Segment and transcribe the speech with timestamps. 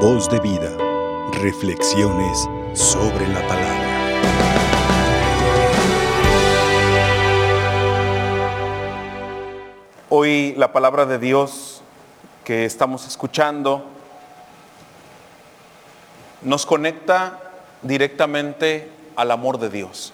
[0.00, 0.76] Voz de vida.
[1.32, 3.86] Reflexiones sobre la palabra.
[10.10, 11.80] Hoy la palabra de Dios
[12.44, 13.84] que estamos escuchando
[16.42, 17.40] nos conecta
[17.80, 20.12] directamente al amor de Dios.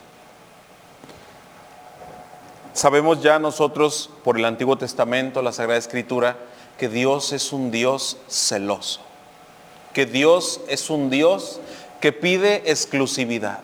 [2.72, 6.36] Sabemos ya nosotros por el Antiguo Testamento, la Sagrada Escritura,
[6.78, 9.00] que Dios es un Dios celoso,
[9.92, 11.60] que Dios es un Dios
[12.00, 13.60] que pide exclusividad.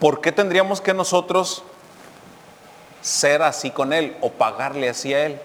[0.00, 1.62] ¿Por qué tendríamos que nosotros
[3.02, 5.40] ser así con Él o pagarle así a Él?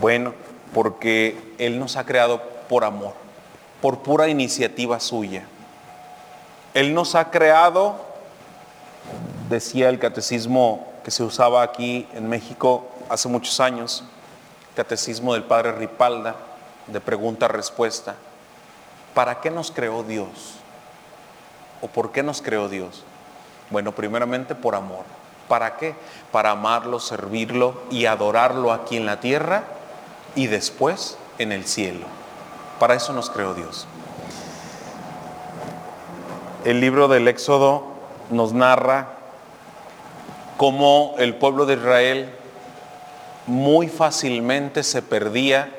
[0.00, 0.34] Bueno,
[0.72, 3.14] porque Él nos ha creado por amor,
[3.80, 5.44] por pura iniciativa suya.
[6.74, 7.96] Él nos ha creado,
[9.48, 14.04] decía el catecismo que se usaba aquí en México hace muchos años,
[14.76, 16.36] catecismo del padre Ripalda,
[16.92, 18.14] de pregunta-respuesta.
[19.14, 20.56] ¿Para qué nos creó Dios?
[21.80, 23.04] ¿O por qué nos creó Dios?
[23.70, 25.04] Bueno, primeramente por amor.
[25.48, 25.94] ¿Para qué?
[26.30, 29.64] Para amarlo, servirlo y adorarlo aquí en la tierra
[30.34, 32.06] y después en el cielo.
[32.78, 33.86] Para eso nos creó Dios.
[36.64, 37.84] El libro del Éxodo
[38.30, 39.08] nos narra
[40.56, 42.30] cómo el pueblo de Israel
[43.46, 45.74] muy fácilmente se perdía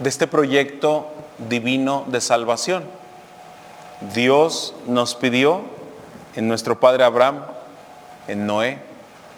[0.00, 1.06] de este proyecto
[1.48, 2.84] divino de salvación.
[4.14, 5.62] Dios nos pidió
[6.34, 7.44] en nuestro padre Abraham,
[8.26, 8.78] en Noé,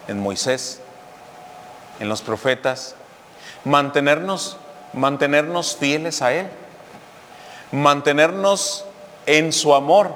[0.08, 0.80] en Moisés,
[1.98, 2.94] en los profetas,
[3.64, 4.56] mantenernos,
[4.92, 6.48] mantenernos fieles a Él,
[7.72, 8.84] mantenernos
[9.26, 10.12] en su amor.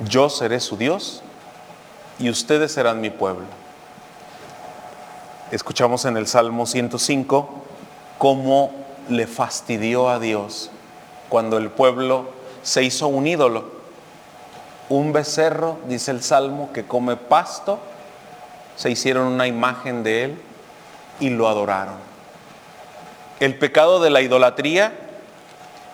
[0.00, 1.22] Yo seré su Dios
[2.18, 3.63] y ustedes serán mi pueblo.
[5.54, 7.48] Escuchamos en el Salmo 105
[8.18, 8.72] cómo
[9.08, 10.72] le fastidió a Dios
[11.28, 12.24] cuando el pueblo
[12.64, 13.66] se hizo un ídolo.
[14.88, 17.78] Un becerro, dice el Salmo, que come pasto,
[18.74, 20.42] se hicieron una imagen de él
[21.20, 21.98] y lo adoraron.
[23.38, 24.92] El pecado de la idolatría,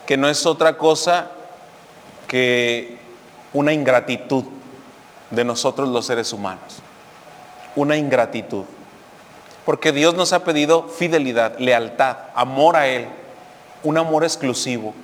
[0.07, 1.33] que no es otra cosa
[2.29, 2.97] que
[3.53, 4.45] una ingratitud
[5.31, 6.79] de nosotros los seres humanos.
[7.77, 8.65] Una ingratitud.
[9.65, 13.09] Porque Dios nos ha pedido fidelidad, lealtad, amor a Él,
[13.83, 14.95] un amor exclusivo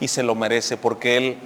[0.00, 1.38] y se lo merece porque Él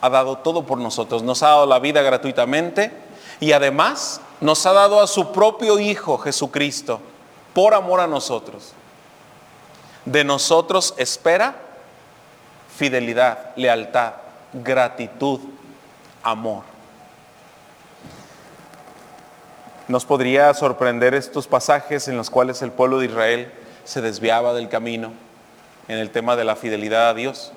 [0.00, 2.92] ha dado todo por nosotros, nos ha dado la vida gratuitamente
[3.40, 7.00] y además nos ha dado a su propio Hijo Jesucristo
[7.54, 8.72] por amor a nosotros.
[10.04, 11.54] De nosotros espera
[12.76, 14.14] fidelidad, lealtad,
[14.52, 15.40] gratitud,
[16.22, 16.71] amor.
[19.88, 23.52] Nos podría sorprender estos pasajes en los cuales el pueblo de Israel
[23.84, 25.12] se desviaba del camino
[25.88, 27.52] en el tema de la fidelidad a Dios.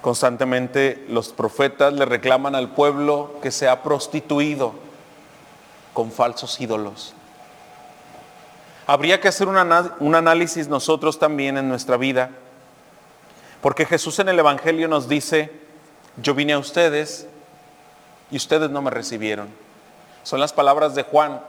[0.00, 4.74] Constantemente los profetas le reclaman al pueblo que se ha prostituido
[5.92, 7.12] con falsos ídolos.
[8.86, 12.30] Habría que hacer un, análisis nosotros también en nuestra vida,
[13.60, 15.50] porque Jesús en el Evangelio nos dice,
[16.22, 17.26] yo vine a ustedes
[18.30, 19.48] y ustedes no me recibieron.
[20.22, 21.40] Son las palabras de Juan.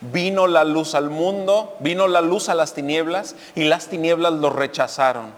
[0.00, 4.50] Vino la luz al mundo, vino la luz a las tinieblas y las tinieblas lo
[4.50, 5.30] rechazaron.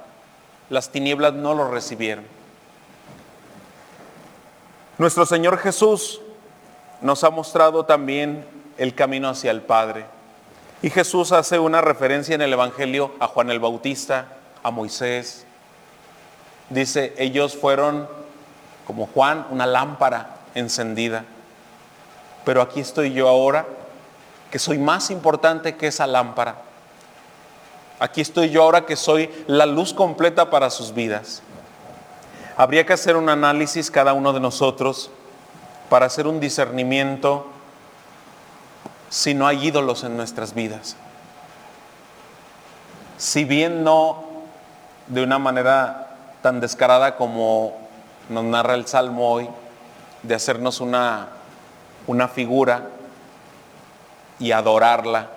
[0.70, 2.24] Las tinieblas no lo recibieron.
[4.96, 6.20] Nuestro Señor Jesús
[7.02, 8.46] nos ha mostrado también
[8.78, 10.06] el camino hacia el Padre.
[10.82, 14.28] Y Jesús hace una referencia en el Evangelio a Juan el Bautista,
[14.62, 15.46] a Moisés.
[16.70, 18.08] Dice, ellos fueron
[18.86, 21.25] como Juan, una lámpara encendida.
[22.44, 23.66] Pero aquí estoy yo ahora,
[24.50, 26.56] que soy más importante que esa lámpara.
[27.98, 31.42] Aquí estoy yo ahora que soy la luz completa para sus vidas.
[32.56, 35.10] Habría que hacer un análisis cada uno de nosotros
[35.88, 37.47] para hacer un discernimiento
[39.09, 40.97] si no hay ídolos en nuestras vidas.
[43.16, 44.24] Si bien no
[45.06, 47.77] de una manera tan descarada como
[48.28, 49.48] nos narra el Salmo hoy,
[50.24, 51.28] de hacernos una,
[52.06, 52.91] una figura
[54.38, 55.30] y adorarla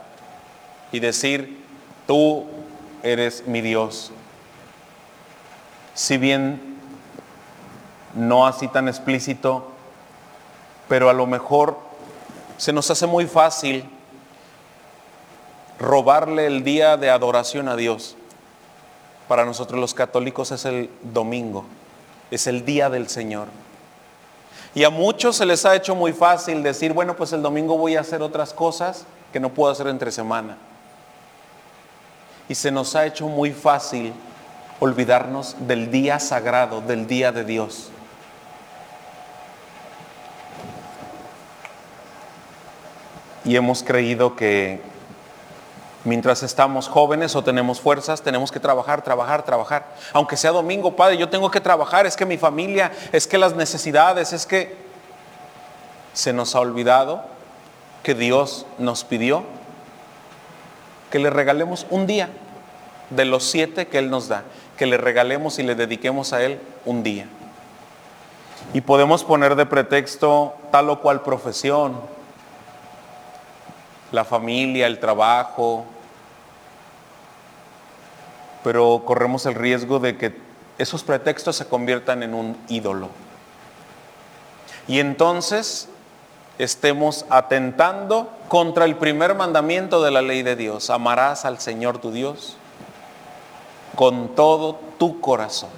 [0.92, 1.64] y decir,
[2.08, 2.46] tú
[3.04, 4.12] eres mi Dios.
[5.94, 6.78] Si bien
[8.16, 9.68] no así tan explícito,
[10.88, 11.78] pero a lo mejor
[12.58, 13.88] se nos hace muy fácil
[15.80, 18.16] robarle el día de adoración a Dios.
[19.28, 21.66] Para nosotros los católicos es el domingo,
[22.32, 23.48] es el día del Señor.
[24.76, 27.96] Y a muchos se les ha hecho muy fácil decir, bueno, pues el domingo voy
[27.96, 30.58] a hacer otras cosas que no puedo hacer entre semana.
[32.50, 34.14] Y se nos ha hecho muy fácil
[34.80, 37.90] olvidarnos del día sagrado, del día de Dios.
[43.44, 44.82] Y hemos creído que
[46.08, 49.86] mientras estamos jóvenes o tenemos fuerzas, tenemos que trabajar, trabajar, trabajar.
[50.14, 53.56] Aunque sea domingo, Padre, yo tengo que trabajar, es que mi familia, es que las
[53.56, 54.76] necesidades, es que
[56.14, 57.24] se nos ha olvidado
[58.04, 59.44] que Dios nos pidió
[61.12, 62.30] que le regalemos un día
[63.10, 64.44] de los siete que Él nos da,
[64.78, 67.28] que le regalemos y le dediquemos a Él un día.
[68.74, 72.00] Y podemos poner de pretexto tal o cual profesión,
[74.12, 75.86] la familia, el trabajo,
[78.68, 80.36] pero corremos el riesgo de que
[80.78, 83.08] esos pretextos se conviertan en un ídolo.
[84.90, 85.88] Y entonces
[86.58, 90.90] estemos atentando contra el primer mandamiento de la ley de Dios.
[90.90, 92.58] Amarás al Señor tu Dios
[93.96, 95.70] con todo tu corazón.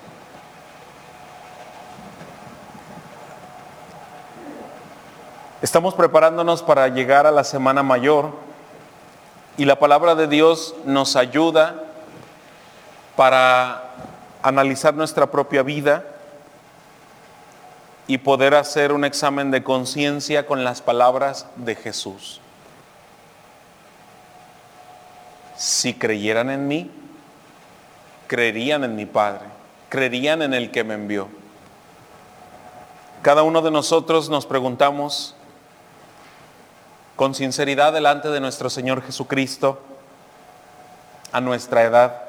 [5.61, 8.31] Estamos preparándonos para llegar a la Semana Mayor
[9.57, 11.83] y la palabra de Dios nos ayuda
[13.19, 13.83] para
[14.41, 16.05] analizar nuestra propia vida
[18.07, 22.39] y poder hacer un examen de conciencia con las palabras de Jesús.
[25.57, 26.89] Si creyeran en mí,
[28.27, 29.47] creerían en mi Padre,
[29.89, 31.27] creerían en el que me envió.
[33.21, 35.35] Cada uno de nosotros nos preguntamos
[37.17, 39.81] con sinceridad delante de nuestro Señor Jesucristo,
[41.33, 42.28] a nuestra edad,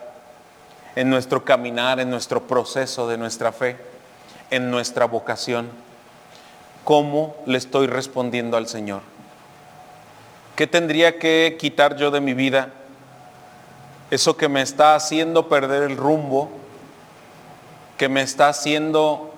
[0.97, 3.91] en nuestro caminar, en nuestro proceso de nuestra fe
[4.51, 5.71] en nuestra vocación.
[6.85, 9.03] ¿Cómo le estoy respondiendo al Señor?
[10.57, 12.71] ¿Qué tendría que quitar yo de mi vida?
[14.11, 16.51] Eso que me está haciendo perder el rumbo,
[17.97, 19.33] que me está haciendo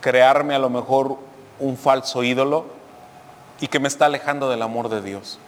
[0.00, 1.18] crearme a lo mejor
[1.60, 2.66] un falso ídolo
[3.60, 5.38] y que me está alejando del amor de Dios.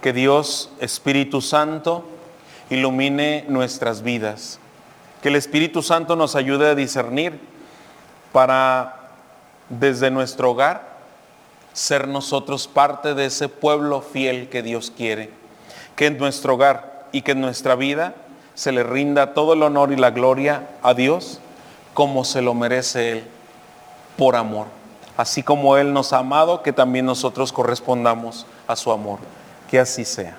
[0.00, 2.04] Que Dios, Espíritu Santo,
[2.70, 4.58] ilumine nuestras vidas.
[5.22, 7.38] Que el Espíritu Santo nos ayude a discernir
[8.32, 9.10] para
[9.68, 10.88] desde nuestro hogar
[11.72, 15.30] ser nosotros parte de ese pueblo fiel que Dios quiere.
[15.96, 18.14] Que en nuestro hogar y que en nuestra vida
[18.54, 21.40] se le rinda todo el honor y la gloria a Dios
[21.94, 23.24] como se lo merece Él
[24.16, 24.66] por amor.
[25.16, 29.18] Así como Él nos ha amado, que también nosotros correspondamos a su amor.
[29.70, 30.38] Que así sea.